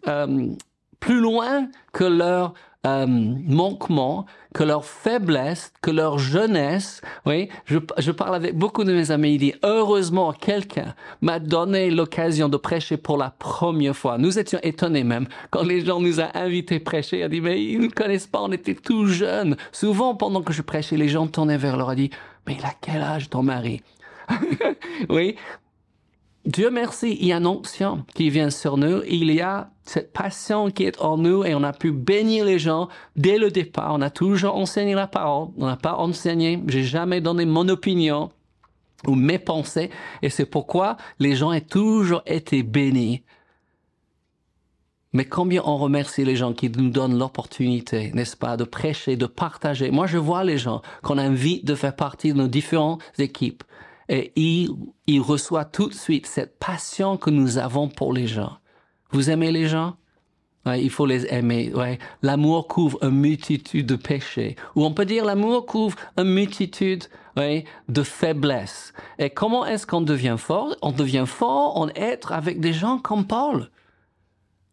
euh, 0.07 0.49
plus 0.99 1.19
loin 1.19 1.67
que 1.93 2.03
leur 2.03 2.53
euh, 2.87 3.05
manquement, 3.07 4.25
que 4.53 4.63
leur 4.63 4.85
faiblesse, 4.85 5.73
que 5.81 5.91
leur 5.91 6.17
jeunesse. 6.17 7.01
Oui, 7.25 7.49
je, 7.65 8.11
parle 8.11 8.35
avec 8.35 8.57
beaucoup 8.57 8.85
de 8.85 8.93
mes 8.93 9.11
amis. 9.11 9.33
Il 9.33 9.37
dit 9.39 9.53
heureusement 9.63 10.31
quelqu'un 10.31 10.95
m'a 11.21 11.39
donné 11.39 11.91
l'occasion 11.91 12.47
de 12.47 12.55
prêcher 12.55 12.95
pour 12.95 13.17
la 13.17 13.31
première 13.31 13.95
fois. 13.95 14.17
Nous 14.17 14.39
étions 14.39 14.59
étonnés 14.63 15.03
même 15.03 15.27
quand 15.51 15.63
les 15.63 15.83
gens 15.83 15.99
nous 15.99 16.21
ont 16.21 16.29
invités 16.33 16.79
prêcher. 16.79 17.23
A 17.23 17.27
dit 17.27 17.41
mais 17.41 17.61
ils 17.61 17.81
ne 17.81 17.89
connaissent 17.89 18.27
pas, 18.27 18.41
on 18.41 18.51
était 18.53 18.75
tout 18.75 19.07
jeunes. 19.07 19.57
Souvent 19.73 20.15
pendant 20.15 20.41
que 20.41 20.53
je 20.53 20.61
prêchais, 20.61 20.95
les 20.95 21.09
gens 21.09 21.27
tournaient 21.27 21.57
vers 21.57 21.75
leur 21.75 21.91
et 21.91 21.95
dit 21.97 22.09
mais 22.47 22.55
il 22.57 22.65
a 22.65 22.71
quel 22.79 23.01
âge 23.01 23.29
ton 23.29 23.43
mari? 23.43 23.81
Oui, 25.09 25.35
Dieu 26.49 26.71
merci, 26.71 27.15
il 27.21 27.27
y 27.27 27.31
a 27.31 27.37
un 27.37 27.45
onction 27.45 28.05
qui 28.15 28.31
vient 28.31 28.49
sur 28.49 28.75
nous. 28.75 29.03
Il 29.07 29.31
y 29.31 29.39
a 29.39 29.69
cette 29.83 30.11
passion 30.11 30.71
qui 30.71 30.83
est 30.83 30.99
en 30.99 31.15
nous 31.15 31.43
et 31.43 31.53
on 31.53 31.61
a 31.61 31.73
pu 31.73 31.91
bénir 31.91 32.43
les 32.43 32.57
gens 32.57 32.87
dès 33.15 33.37
le 33.37 33.51
départ. 33.51 33.93
On 33.93 34.01
a 34.01 34.09
toujours 34.09 34.55
enseigné 34.55 34.95
la 34.95 35.05
parole. 35.05 35.49
On 35.57 35.67
n'a 35.67 35.77
pas 35.77 35.93
enseigné. 35.93 36.59
J'ai 36.65 36.81
jamais 36.81 37.21
donné 37.21 37.45
mon 37.45 37.69
opinion 37.69 38.31
ou 39.05 39.13
mes 39.13 39.37
pensées. 39.37 39.91
Et 40.23 40.31
c'est 40.31 40.47
pourquoi 40.47 40.97
les 41.19 41.35
gens 41.35 41.53
ont 41.53 41.59
toujours 41.59 42.23
été 42.25 42.63
bénis. 42.63 43.21
Mais 45.13 45.25
combien 45.25 45.61
on 45.65 45.77
remercie 45.77 46.25
les 46.25 46.35
gens 46.35 46.53
qui 46.53 46.71
nous 46.71 46.89
donnent 46.89 47.19
l'opportunité, 47.19 48.09
n'est-ce 48.15 48.37
pas, 48.37 48.57
de 48.57 48.63
prêcher, 48.63 49.17
de 49.17 49.27
partager. 49.27 49.91
Moi, 49.91 50.07
je 50.07 50.17
vois 50.17 50.43
les 50.43 50.57
gens 50.57 50.81
qu'on 51.03 51.19
invite 51.19 51.63
de 51.65 51.75
faire 51.75 51.95
partie 51.95 52.33
de 52.33 52.37
nos 52.39 52.47
différentes 52.47 53.03
équipes 53.19 53.63
et 54.09 54.33
il, 54.35 55.21
reçoit 55.21 55.65
tout 55.65 55.87
de 55.87 55.93
suite 55.93 56.25
cette 56.25 56.57
passion 56.57 57.17
que 57.17 57.29
nous 57.29 57.57
avons 57.57 57.87
pour 57.87 58.11
les 58.11 58.27
gens. 58.27 58.57
Vous 59.11 59.29
aimez 59.29 59.51
les 59.51 59.67
gens? 59.67 59.95
Ouais, 60.65 60.83
il 60.83 60.89
faut 60.89 61.05
les 61.05 61.31
aimer. 61.33 61.71
Ouais. 61.73 61.99
L'amour 62.21 62.67
couvre 62.67 62.97
une 63.03 63.11
multitude 63.11 63.85
de 63.85 63.95
péchés. 63.95 64.55
Ou 64.75 64.83
on 64.83 64.93
peut 64.93 65.05
dire 65.05 65.25
l'amour 65.25 65.65
couvre 65.65 65.95
une 66.17 66.33
multitude 66.33 67.05
de 67.87 68.03
faiblesses. 68.03 68.93
Et 69.17 69.29
comment 69.29 69.65
est-ce 69.65 69.87
qu'on 69.87 70.01
devient 70.01 70.35
fort? 70.37 70.75
On 70.81 70.91
devient 70.91 71.25
fort 71.25 71.77
en 71.77 71.87
être 71.89 72.33
avec 72.33 72.59
des 72.59 72.73
gens 72.73 72.97
comme 72.97 73.25
Paul. 73.25 73.69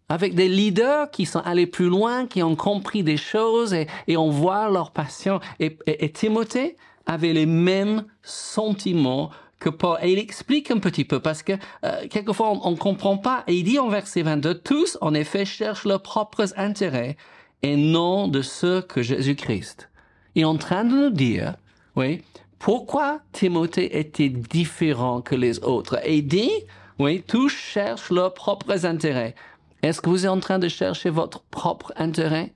Avec 0.09 0.35
des 0.35 0.49
leaders 0.49 1.11
qui 1.11 1.27
sont 1.27 1.41
allés 1.41 1.67
plus 1.67 1.89
loin, 1.89 2.27
qui 2.27 2.43
ont 2.43 2.57
compris 2.57 3.03
des 3.03 3.17
choses 3.17 3.73
et, 3.73 3.87
et 4.09 4.17
on 4.17 4.31
voit 4.31 4.69
leur 4.71 4.91
passion. 4.91 5.41
Et, 5.61 5.79
et, 5.87 6.05
et 6.05 6.11
Timothée, 6.11 6.77
avait 7.07 7.33
les 7.33 7.47
mêmes 7.47 8.05
sentiments 8.23 9.31
que 9.59 9.69
Paul. 9.69 9.99
Et 10.03 10.13
il 10.13 10.19
explique 10.19 10.71
un 10.71 10.79
petit 10.79 11.05
peu 11.05 11.21
parce 11.21 11.43
que 11.43 11.53
euh, 11.85 12.07
quelquefois 12.11 12.59
on 12.63 12.71
ne 12.73 12.77
comprend 12.77 13.17
pas. 13.17 13.45
Et 13.47 13.55
il 13.55 13.65
dit 13.65 13.79
en 13.79 13.89
verset 13.89 14.23
22, 14.23 14.59
tous 14.59 14.99
en 15.01 15.15
effet 15.15 15.45
cherchent 15.45 15.85
leurs 15.85 16.03
propres 16.03 16.53
intérêts 16.57 17.17
et 17.63 17.77
non 17.77 18.29
de 18.29 18.43
ceux 18.43 18.83
que 18.83 19.03
Jésus-Christ. 19.03 19.89
Il 20.35 20.43
est 20.43 20.45
en 20.45 20.57
train 20.57 20.85
de 20.85 20.91
nous 20.91 21.11
dire, 21.11 21.55
oui, 21.97 22.23
pourquoi 22.59 23.21
Timothée 23.33 23.99
était 23.99 24.29
différent 24.29 25.21
que 25.21 25.35
les 25.35 25.61
autres? 25.61 25.99
Et 26.05 26.19
il 26.19 26.27
dit, 26.27 26.51
Oui, 26.99 27.23
tous 27.27 27.51
cherchent 27.51 28.11
leurs 28.11 28.35
propres 28.35 28.87
intérêts. 28.87 29.35
Est-ce 29.83 30.01
que 30.01 30.09
vous 30.09 30.25
êtes 30.25 30.31
en 30.31 30.41
train 30.41 30.59
de 30.59 30.69
chercher 30.69 31.11
votre 31.11 31.43
propre 31.43 31.93
intérêt? 31.97 32.53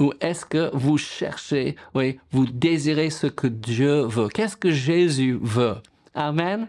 Ou 0.00 0.12
est-ce 0.20 0.44
que 0.44 0.70
vous 0.74 0.98
cherchez, 0.98 1.76
oui, 1.94 2.18
vous 2.32 2.46
désirez 2.46 3.10
ce 3.10 3.26
que 3.26 3.46
Dieu 3.46 4.02
veut? 4.02 4.28
Qu'est-ce 4.28 4.56
que 4.56 4.70
Jésus 4.70 5.38
veut? 5.40 5.76
Amen. 6.14 6.68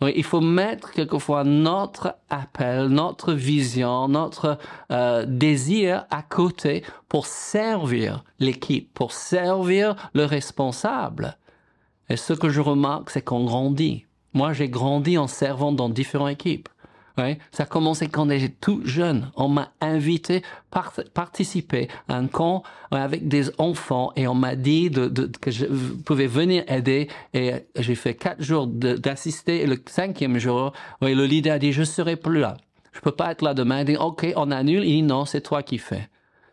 Oui, 0.00 0.12
il 0.14 0.22
faut 0.22 0.40
mettre 0.40 0.92
quelquefois 0.92 1.42
notre 1.42 2.14
appel, 2.30 2.86
notre 2.86 3.32
vision, 3.32 4.06
notre 4.06 4.58
euh, 4.92 5.24
désir 5.26 6.06
à 6.10 6.22
côté 6.22 6.84
pour 7.08 7.26
servir 7.26 8.22
l'équipe, 8.38 8.92
pour 8.94 9.12
servir 9.12 9.96
le 10.14 10.24
responsable. 10.24 11.36
Et 12.08 12.16
ce 12.16 12.32
que 12.32 12.48
je 12.48 12.60
remarque, 12.60 13.10
c'est 13.10 13.22
qu'on 13.22 13.44
grandit. 13.44 14.06
Moi, 14.34 14.52
j'ai 14.52 14.68
grandi 14.68 15.18
en 15.18 15.26
servant 15.26 15.72
dans 15.72 15.88
différentes 15.88 16.30
équipes. 16.30 16.68
Ça 17.50 17.64
a 17.64 17.66
commencé 17.66 18.08
quand 18.08 18.28
j'étais 18.30 18.54
tout 18.60 18.82
jeune. 18.84 19.30
On 19.36 19.48
m'a 19.48 19.72
invité 19.80 20.42
participer 21.14 21.88
à 22.08 22.16
un 22.16 22.26
camp 22.26 22.62
avec 22.90 23.28
des 23.28 23.50
enfants 23.58 24.12
et 24.16 24.26
on 24.28 24.34
m'a 24.34 24.54
dit 24.54 24.90
que 25.40 25.50
je 25.50 25.66
pouvais 26.04 26.26
venir 26.26 26.64
aider 26.68 27.08
et 27.34 27.52
j'ai 27.76 27.94
fait 27.94 28.14
quatre 28.14 28.42
jours 28.42 28.66
d'assister 28.66 29.62
et 29.62 29.66
le 29.66 29.82
cinquième 29.86 30.38
jour, 30.38 30.72
ouais, 31.02 31.14
le 31.14 31.26
leader 31.26 31.54
a 31.54 31.58
dit 31.58 31.72
je 31.72 31.82
serai 31.82 32.16
plus 32.16 32.40
là. 32.40 32.56
Je 32.92 33.00
peux 33.00 33.12
pas 33.12 33.30
être 33.32 33.42
là 33.42 33.54
demain. 33.54 33.80
Il 33.80 33.86
dit 33.86 33.96
ok, 33.96 34.32
on 34.36 34.50
annule. 34.50 34.84
Il 34.84 34.92
dit 34.92 35.02
non, 35.02 35.24
c'est 35.24 35.40
toi 35.40 35.62
qui 35.62 35.78
fais. 35.78 36.08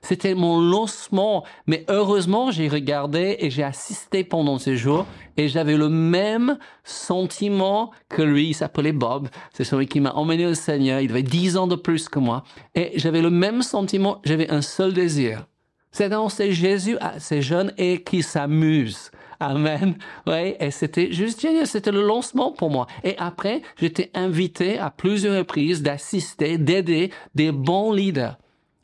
C'était 0.05 0.35
mon 0.35 0.61
lancement. 0.61 1.43
Mais 1.65 1.83
heureusement, 1.89 2.51
j'ai 2.51 2.67
regardé 2.67 3.37
et 3.39 3.49
j'ai 3.49 3.63
assisté 3.63 4.23
pendant 4.23 4.59
ces 4.59 4.77
jours 4.77 5.07
et 5.35 5.47
j'avais 5.47 5.77
le 5.77 5.89
même 5.89 6.59
sentiment 6.83 7.89
que 8.07 8.21
lui. 8.21 8.49
Il 8.49 8.53
s'appelait 8.53 8.91
Bob. 8.91 9.29
C'est 9.51 9.63
celui 9.63 9.87
qui 9.87 9.99
m'a 10.01 10.11
emmené 10.11 10.45
au 10.45 10.53
Seigneur. 10.53 10.99
Il 10.99 11.09
avait 11.09 11.23
dix 11.23 11.57
ans 11.57 11.65
de 11.65 11.75
plus 11.75 12.07
que 12.07 12.19
moi. 12.19 12.43
Et 12.75 12.91
j'avais 12.97 13.23
le 13.23 13.31
même 13.31 13.63
sentiment. 13.63 14.21
J'avais 14.23 14.47
un 14.51 14.61
seul 14.61 14.93
désir. 14.93 15.47
C'est 15.91 16.07
d'annoncer 16.09 16.51
Jésus 16.51 16.99
à 17.01 17.19
ces 17.19 17.41
jeunes 17.41 17.73
et 17.79 18.03
qui 18.03 18.21
s'amusent. 18.21 19.09
Amen. 19.39 19.95
Et 20.27 20.69
c'était 20.69 21.11
juste 21.11 21.41
génial. 21.41 21.65
C'était 21.65 21.91
le 21.91 22.05
lancement 22.05 22.51
pour 22.51 22.69
moi. 22.69 22.85
Et 23.03 23.15
après, 23.17 23.63
j'étais 23.77 24.11
invité 24.13 24.77
à 24.77 24.91
plusieurs 24.91 25.35
reprises 25.35 25.81
d'assister, 25.81 26.59
d'aider 26.59 27.11
des 27.33 27.51
bons 27.51 27.91
leaders. 27.91 28.37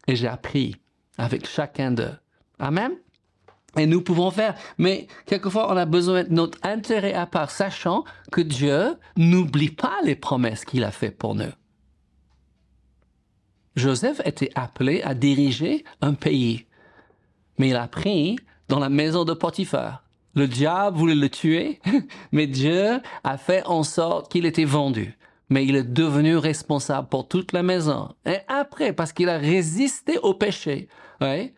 Et 0.07 0.15
j'ai 0.15 0.27
appris 0.27 0.77
avec 1.17 1.47
chacun 1.47 1.91
d'eux. 1.91 2.13
Amen? 2.59 2.91
Et 3.77 3.85
nous 3.85 4.01
pouvons 4.01 4.31
faire. 4.31 4.55
Mais 4.77 5.07
quelquefois, 5.25 5.71
on 5.71 5.77
a 5.77 5.85
besoin 5.85 6.23
de 6.23 6.33
notre 6.33 6.57
intérêt 6.63 7.13
à 7.13 7.25
part, 7.25 7.51
sachant 7.51 8.03
que 8.31 8.41
Dieu 8.41 8.97
n'oublie 9.15 9.69
pas 9.69 9.97
les 10.03 10.15
promesses 10.15 10.65
qu'il 10.65 10.83
a 10.83 10.91
faites 10.91 11.17
pour 11.17 11.35
nous. 11.35 11.51
Joseph 13.75 14.21
était 14.25 14.51
appelé 14.55 15.01
à 15.01 15.13
diriger 15.13 15.85
un 16.01 16.13
pays, 16.13 16.65
mais 17.57 17.69
il 17.69 17.75
a 17.77 17.87
pris 17.87 18.37
dans 18.67 18.79
la 18.79 18.89
maison 18.89 19.23
de 19.23 19.33
Potiphar. 19.33 20.03
Le 20.35 20.47
diable 20.47 20.97
voulait 20.97 21.15
le 21.15 21.29
tuer, 21.29 21.79
mais 22.33 22.47
Dieu 22.47 22.99
a 23.23 23.37
fait 23.37 23.65
en 23.65 23.83
sorte 23.83 24.31
qu'il 24.31 24.45
était 24.45 24.65
vendu 24.65 25.17
mais 25.51 25.65
il 25.65 25.75
est 25.75 25.83
devenu 25.83 26.37
responsable 26.37 27.09
pour 27.09 27.27
toute 27.27 27.51
la 27.51 27.61
maison. 27.61 28.09
Et 28.25 28.37
après, 28.47 28.93
parce 28.93 29.11
qu'il 29.11 29.29
a 29.29 29.37
résisté 29.37 30.17
au 30.19 30.33
péché, 30.33 30.87
ouais, 31.19 31.53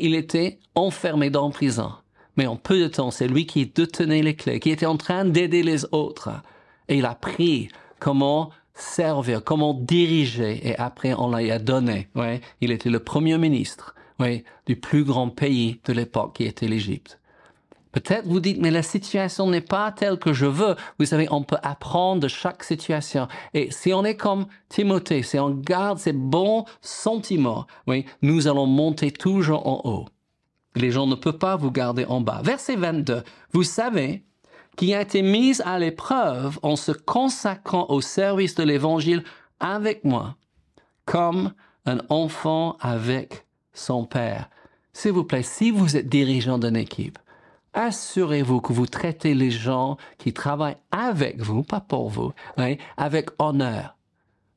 il 0.00 0.14
était 0.14 0.58
enfermé 0.74 1.30
dans 1.30 1.46
la 1.46 1.52
prison. 1.52 1.92
Mais 2.36 2.46
en 2.46 2.56
peu 2.56 2.80
de 2.80 2.88
temps, 2.88 3.10
c'est 3.10 3.28
lui 3.28 3.46
qui 3.46 3.64
détenait 3.66 4.22
les 4.22 4.34
clés, 4.34 4.58
qui 4.58 4.70
était 4.70 4.86
en 4.86 4.96
train 4.96 5.24
d'aider 5.24 5.62
les 5.62 5.84
autres. 5.92 6.30
Et 6.88 6.96
il 6.98 7.04
a 7.04 7.10
appris 7.10 7.68
comment 8.00 8.50
servir, 8.74 9.44
comment 9.44 9.72
diriger, 9.72 10.66
et 10.66 10.76
après 10.78 11.14
on 11.14 11.30
l'a 11.30 11.58
donné. 11.58 12.08
Ouais. 12.16 12.40
Il 12.60 12.72
était 12.72 12.90
le 12.90 12.98
premier 12.98 13.38
ministre 13.38 13.94
ouais, 14.18 14.44
du 14.66 14.76
plus 14.76 15.04
grand 15.04 15.28
pays 15.28 15.80
de 15.84 15.92
l'époque 15.92 16.34
qui 16.36 16.44
était 16.44 16.66
l'Égypte. 16.66 17.20
Peut-être 17.92 18.26
vous 18.26 18.40
dites, 18.40 18.58
mais 18.60 18.70
la 18.70 18.82
situation 18.82 19.48
n'est 19.48 19.60
pas 19.60 19.92
telle 19.92 20.18
que 20.18 20.32
je 20.32 20.46
veux. 20.46 20.76
Vous 20.98 21.04
savez, 21.04 21.28
on 21.30 21.42
peut 21.42 21.58
apprendre 21.62 22.22
de 22.22 22.28
chaque 22.28 22.64
situation. 22.64 23.28
Et 23.52 23.70
si 23.70 23.92
on 23.92 24.04
est 24.04 24.16
comme 24.16 24.46
Timothée, 24.70 25.22
si 25.22 25.38
on 25.38 25.50
garde 25.50 25.98
ces 25.98 26.14
bons 26.14 26.64
sentiments, 26.80 27.66
oui, 27.86 28.06
nous 28.22 28.48
allons 28.48 28.66
monter 28.66 29.10
toujours 29.10 29.66
en 29.66 29.82
haut. 29.84 30.06
Les 30.74 30.90
gens 30.90 31.06
ne 31.06 31.14
peuvent 31.14 31.38
pas 31.38 31.56
vous 31.56 31.70
garder 31.70 32.06
en 32.06 32.22
bas. 32.22 32.40
Verset 32.42 32.76
22. 32.76 33.22
Vous 33.52 33.62
savez 33.62 34.24
qui 34.76 34.94
a 34.94 35.02
été 35.02 35.20
mise 35.20 35.62
à 35.66 35.78
l'épreuve 35.78 36.58
en 36.62 36.76
se 36.76 36.92
consacrant 36.92 37.86
au 37.90 38.00
service 38.00 38.54
de 38.54 38.62
l'évangile 38.62 39.22
avec 39.60 40.04
moi, 40.04 40.36
comme 41.04 41.52
un 41.84 41.98
enfant 42.08 42.76
avec 42.80 43.44
son 43.74 44.04
père. 44.04 44.48
S'il 44.92 45.12
vous 45.12 45.24
plaît, 45.24 45.42
si 45.42 45.70
vous 45.70 45.96
êtes 45.96 46.08
dirigeant 46.08 46.58
d'une 46.58 46.76
équipe, 46.76 47.18
assurez-vous 47.74 48.60
que 48.60 48.72
vous 48.72 48.86
traitez 48.86 49.34
les 49.34 49.50
gens 49.50 49.96
qui 50.18 50.32
travaillent 50.32 50.76
avec 50.90 51.40
vous, 51.40 51.62
pas 51.62 51.80
pour 51.80 52.08
vous, 52.08 52.32
oui, 52.58 52.78
avec 52.96 53.30
honneur. 53.38 53.96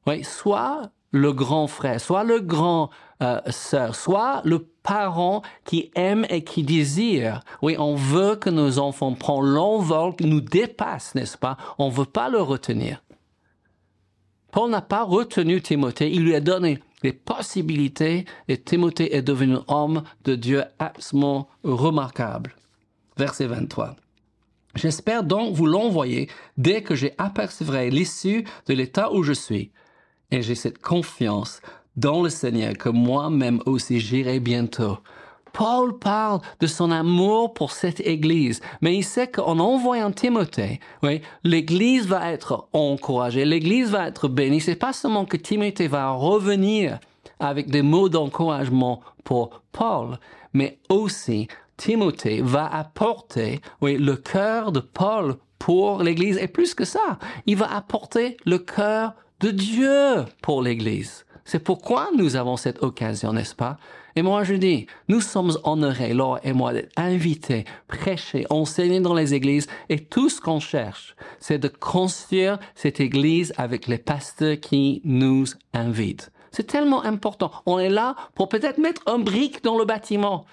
Oui, 0.07 0.23
soit 0.23 0.89
le 1.11 1.31
grand 1.31 1.67
frère, 1.67 1.99
soit 1.99 2.23
le 2.23 2.41
grand 2.41 2.89
euh, 3.23 3.39
sœur, 3.49 3.95
soit 3.95 4.41
le 4.43 4.59
parent 4.83 5.41
qui 5.63 5.91
aime 5.95 6.25
et 6.29 6.43
qui 6.43 6.63
désire. 6.63 7.41
Oui, 7.61 7.75
on 7.79 7.95
veut 7.95 8.35
que 8.35 8.49
nos 8.49 8.79
enfants 8.79 9.13
prennent 9.13 9.45
l'envol, 9.45 10.15
qui 10.15 10.25
nous 10.25 10.41
dépasse, 10.41 11.15
n'est-ce 11.15 11.37
pas? 11.37 11.57
On 11.77 11.89
veut 11.89 12.05
pas 12.05 12.29
le 12.29 12.41
retenir. 12.41 13.01
Paul 14.51 14.69
n'a 14.69 14.81
pas 14.81 15.03
retenu 15.03 15.61
Timothée, 15.61 16.11
il 16.11 16.23
lui 16.23 16.35
a 16.35 16.39
donné 16.39 16.79
les 17.03 17.13
possibilités 17.13 18.25
et 18.47 18.57
Timothée 18.57 19.15
est 19.15 19.21
devenu 19.21 19.57
homme 19.67 20.03
de 20.23 20.35
Dieu 20.35 20.63
absolument 20.79 21.47
remarquable 21.63 22.55
verset 23.17 23.47
23. 23.47 23.95
J'espère 24.75 25.23
donc 25.23 25.55
vous 25.55 25.65
l'envoyer 25.65 26.29
dès 26.57 26.81
que 26.81 26.95
j'ai 26.95 27.13
l'issue 27.89 28.43
de 28.67 28.73
l'état 28.73 29.11
où 29.13 29.23
je 29.23 29.33
suis. 29.33 29.71
Et 30.31 30.41
j'ai 30.41 30.55
cette 30.55 30.79
confiance 30.79 31.61
dans 31.95 32.21
le 32.21 32.29
Seigneur 32.29 32.73
que 32.73 32.89
moi-même 32.89 33.61
aussi 33.65 33.99
j'irai 33.99 34.39
bientôt. 34.39 34.97
Paul 35.53 35.97
parle 35.97 36.41
de 36.59 36.67
son 36.67 36.91
amour 36.91 37.53
pour 37.53 37.71
cette 37.71 38.01
Église, 38.01 38.59
mais 38.81 38.97
il 38.97 39.03
sait 39.05 39.27
qu'en 39.27 39.57
envoyant 39.59 40.11
Timothée, 40.11 40.81
oui, 41.01 41.21
l'Église 41.45 42.07
va 42.07 42.29
être 42.33 42.67
encouragée, 42.73 43.45
l'Église 43.45 43.91
va 43.91 44.07
être 44.07 44.27
bénie. 44.27 44.59
C'est 44.59 44.75
pas 44.75 44.91
seulement 44.91 45.23
que 45.23 45.37
Timothée 45.37 45.87
va 45.87 46.11
revenir 46.11 46.99
avec 47.39 47.69
des 47.69 47.81
mots 47.81 48.09
d'encouragement 48.09 48.99
pour 49.23 49.61
Paul, 49.71 50.19
mais 50.51 50.77
aussi 50.89 51.47
Timothée 51.77 52.41
va 52.41 52.67
apporter, 52.73 53.61
oui, 53.81 53.97
le 53.97 54.15
cœur 54.15 54.71
de 54.71 54.79
Paul 54.79 55.35
pour 55.59 56.03
l'Église. 56.03 56.37
Et 56.37 56.47
plus 56.47 56.73
que 56.73 56.85
ça, 56.85 57.19
il 57.45 57.57
va 57.57 57.73
apporter 57.73 58.37
le 58.45 58.59
cœur 58.59 59.13
de 59.39 59.51
Dieu 59.51 60.25
pour 60.41 60.61
l'Église. 60.61 61.25
C'est 61.43 61.63
pourquoi 61.63 62.09
nous 62.17 62.35
avons 62.35 62.57
cette 62.57 62.81
occasion, 62.81 63.33
n'est-ce 63.33 63.55
pas? 63.55 63.77
Et 64.15 64.21
moi, 64.21 64.43
je 64.43 64.55
dis, 64.55 64.87
nous 65.09 65.19
sommes 65.19 65.57
honorés, 65.63 66.13
Laure 66.13 66.39
et 66.43 66.53
moi, 66.53 66.71
d'être 66.71 66.91
invités, 66.95 67.65
prêcher, 67.87 68.45
enseigner 68.49 69.01
dans 69.01 69.13
les 69.13 69.33
églises. 69.33 69.67
Et 69.89 70.05
tout 70.05 70.29
ce 70.29 70.39
qu'on 70.39 70.61
cherche, 70.61 71.15
c'est 71.39 71.59
de 71.59 71.67
construire 71.67 72.57
cette 72.75 73.01
église 73.01 73.53
avec 73.57 73.87
les 73.87 73.97
pasteurs 73.97 74.59
qui 74.59 75.01
nous 75.03 75.45
invitent. 75.73 76.31
C'est 76.51 76.67
tellement 76.67 77.03
important. 77.03 77.51
On 77.65 77.77
est 77.77 77.89
là 77.89 78.15
pour 78.33 78.47
peut-être 78.47 78.77
mettre 78.77 79.01
un 79.05 79.19
brique 79.19 79.63
dans 79.63 79.77
le 79.77 79.83
bâtiment. 79.83 80.45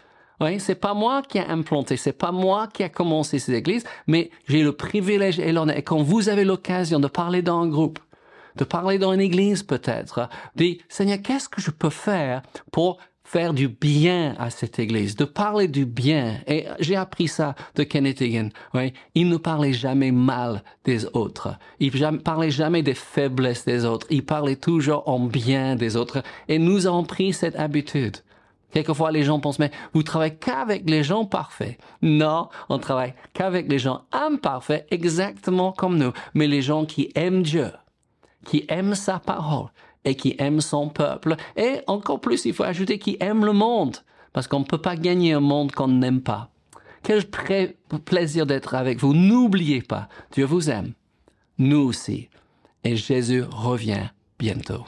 Oui, 0.42 0.58
c'est 0.58 0.74
pas 0.74 0.92
moi 0.92 1.22
qui 1.22 1.38
a 1.38 1.48
implanté, 1.48 1.96
c'est 1.96 2.12
pas 2.12 2.32
moi 2.32 2.66
qui 2.66 2.82
a 2.82 2.88
commencé 2.88 3.38
ces 3.38 3.54
églises, 3.54 3.84
mais 4.08 4.30
j'ai 4.48 4.64
le 4.64 4.72
privilège 4.72 5.38
et 5.38 5.52
l'honneur. 5.52 5.76
Et 5.76 5.82
quand 5.82 6.02
vous 6.02 6.28
avez 6.28 6.44
l'occasion 6.44 6.98
de 6.98 7.06
parler 7.06 7.42
dans 7.42 7.60
un 7.60 7.68
groupe, 7.68 8.00
de 8.56 8.64
parler 8.64 8.98
dans 8.98 9.12
une 9.12 9.20
église 9.20 9.62
peut-être, 9.62 10.28
de 10.56 10.76
Seigneur, 10.88 11.22
qu'est-ce 11.22 11.48
que 11.48 11.60
je 11.60 11.70
peux 11.70 11.90
faire 11.90 12.42
pour 12.72 12.98
faire 13.24 13.54
du 13.54 13.68
bien 13.68 14.34
à 14.38 14.50
cette 14.50 14.78
église, 14.78 15.16
de 15.16 15.24
parler 15.24 15.68
du 15.68 15.86
bien. 15.86 16.40
Et 16.46 16.66
j'ai 16.80 16.96
appris 16.96 17.28
ça 17.28 17.54
de 17.76 17.82
Kenneth 17.82 18.20
Hagin. 18.20 18.48
Oui, 18.74 18.92
il 19.14 19.28
ne 19.28 19.36
parlait 19.36 19.72
jamais 19.72 20.10
mal 20.10 20.62
des 20.84 21.06
autres. 21.14 21.56
Il 21.78 21.94
ne 21.94 22.18
parlait 22.18 22.50
jamais 22.50 22.82
des 22.82 22.94
faiblesses 22.94 23.64
des 23.64 23.84
autres. 23.84 24.06
Il 24.10 24.26
parlait 24.26 24.56
toujours 24.56 25.08
en 25.08 25.20
bien 25.20 25.76
des 25.76 25.96
autres. 25.96 26.22
Et 26.48 26.58
nous 26.58 26.86
avons 26.86 27.04
pris 27.04 27.32
cette 27.32 27.56
habitude. 27.56 28.18
Quelquefois, 28.72 29.12
les 29.12 29.22
gens 29.22 29.38
pensent, 29.38 29.58
mais 29.58 29.70
vous 29.92 30.02
travaillez 30.02 30.34
qu'avec 30.34 30.88
les 30.88 31.02
gens 31.02 31.24
parfaits. 31.24 31.78
Non, 32.00 32.48
on 32.68 32.78
travaille 32.78 33.14
qu'avec 33.34 33.70
les 33.70 33.78
gens 33.78 34.02
imparfaits, 34.12 34.86
exactement 34.90 35.72
comme 35.72 35.98
nous, 35.98 36.12
mais 36.34 36.46
les 36.46 36.62
gens 36.62 36.84
qui 36.84 37.10
aiment 37.14 37.42
Dieu, 37.42 37.70
qui 38.46 38.64
aiment 38.68 38.94
sa 38.94 39.18
parole 39.18 39.68
et 40.04 40.14
qui 40.14 40.34
aiment 40.38 40.60
son 40.60 40.88
peuple. 40.88 41.36
Et 41.56 41.80
encore 41.86 42.20
plus, 42.20 42.44
il 42.44 42.54
faut 42.54 42.64
ajouter 42.64 42.98
qui 42.98 43.16
aiment 43.20 43.44
le 43.44 43.52
monde, 43.52 43.98
parce 44.32 44.48
qu'on 44.48 44.60
ne 44.60 44.64
peut 44.64 44.78
pas 44.78 44.96
gagner 44.96 45.34
un 45.34 45.40
monde 45.40 45.72
qu'on 45.72 45.88
n'aime 45.88 46.22
pas. 46.22 46.48
Quel 47.02 47.24
plaisir 48.04 48.46
d'être 48.46 48.74
avec 48.74 49.00
vous. 49.00 49.12
N'oubliez 49.12 49.82
pas, 49.82 50.08
Dieu 50.32 50.44
vous 50.44 50.70
aime. 50.70 50.92
Nous 51.58 51.80
aussi. 51.80 52.28
et 52.84 52.96
Jésus 52.96 53.42
revient 53.42 54.08
bientôt. 54.38 54.84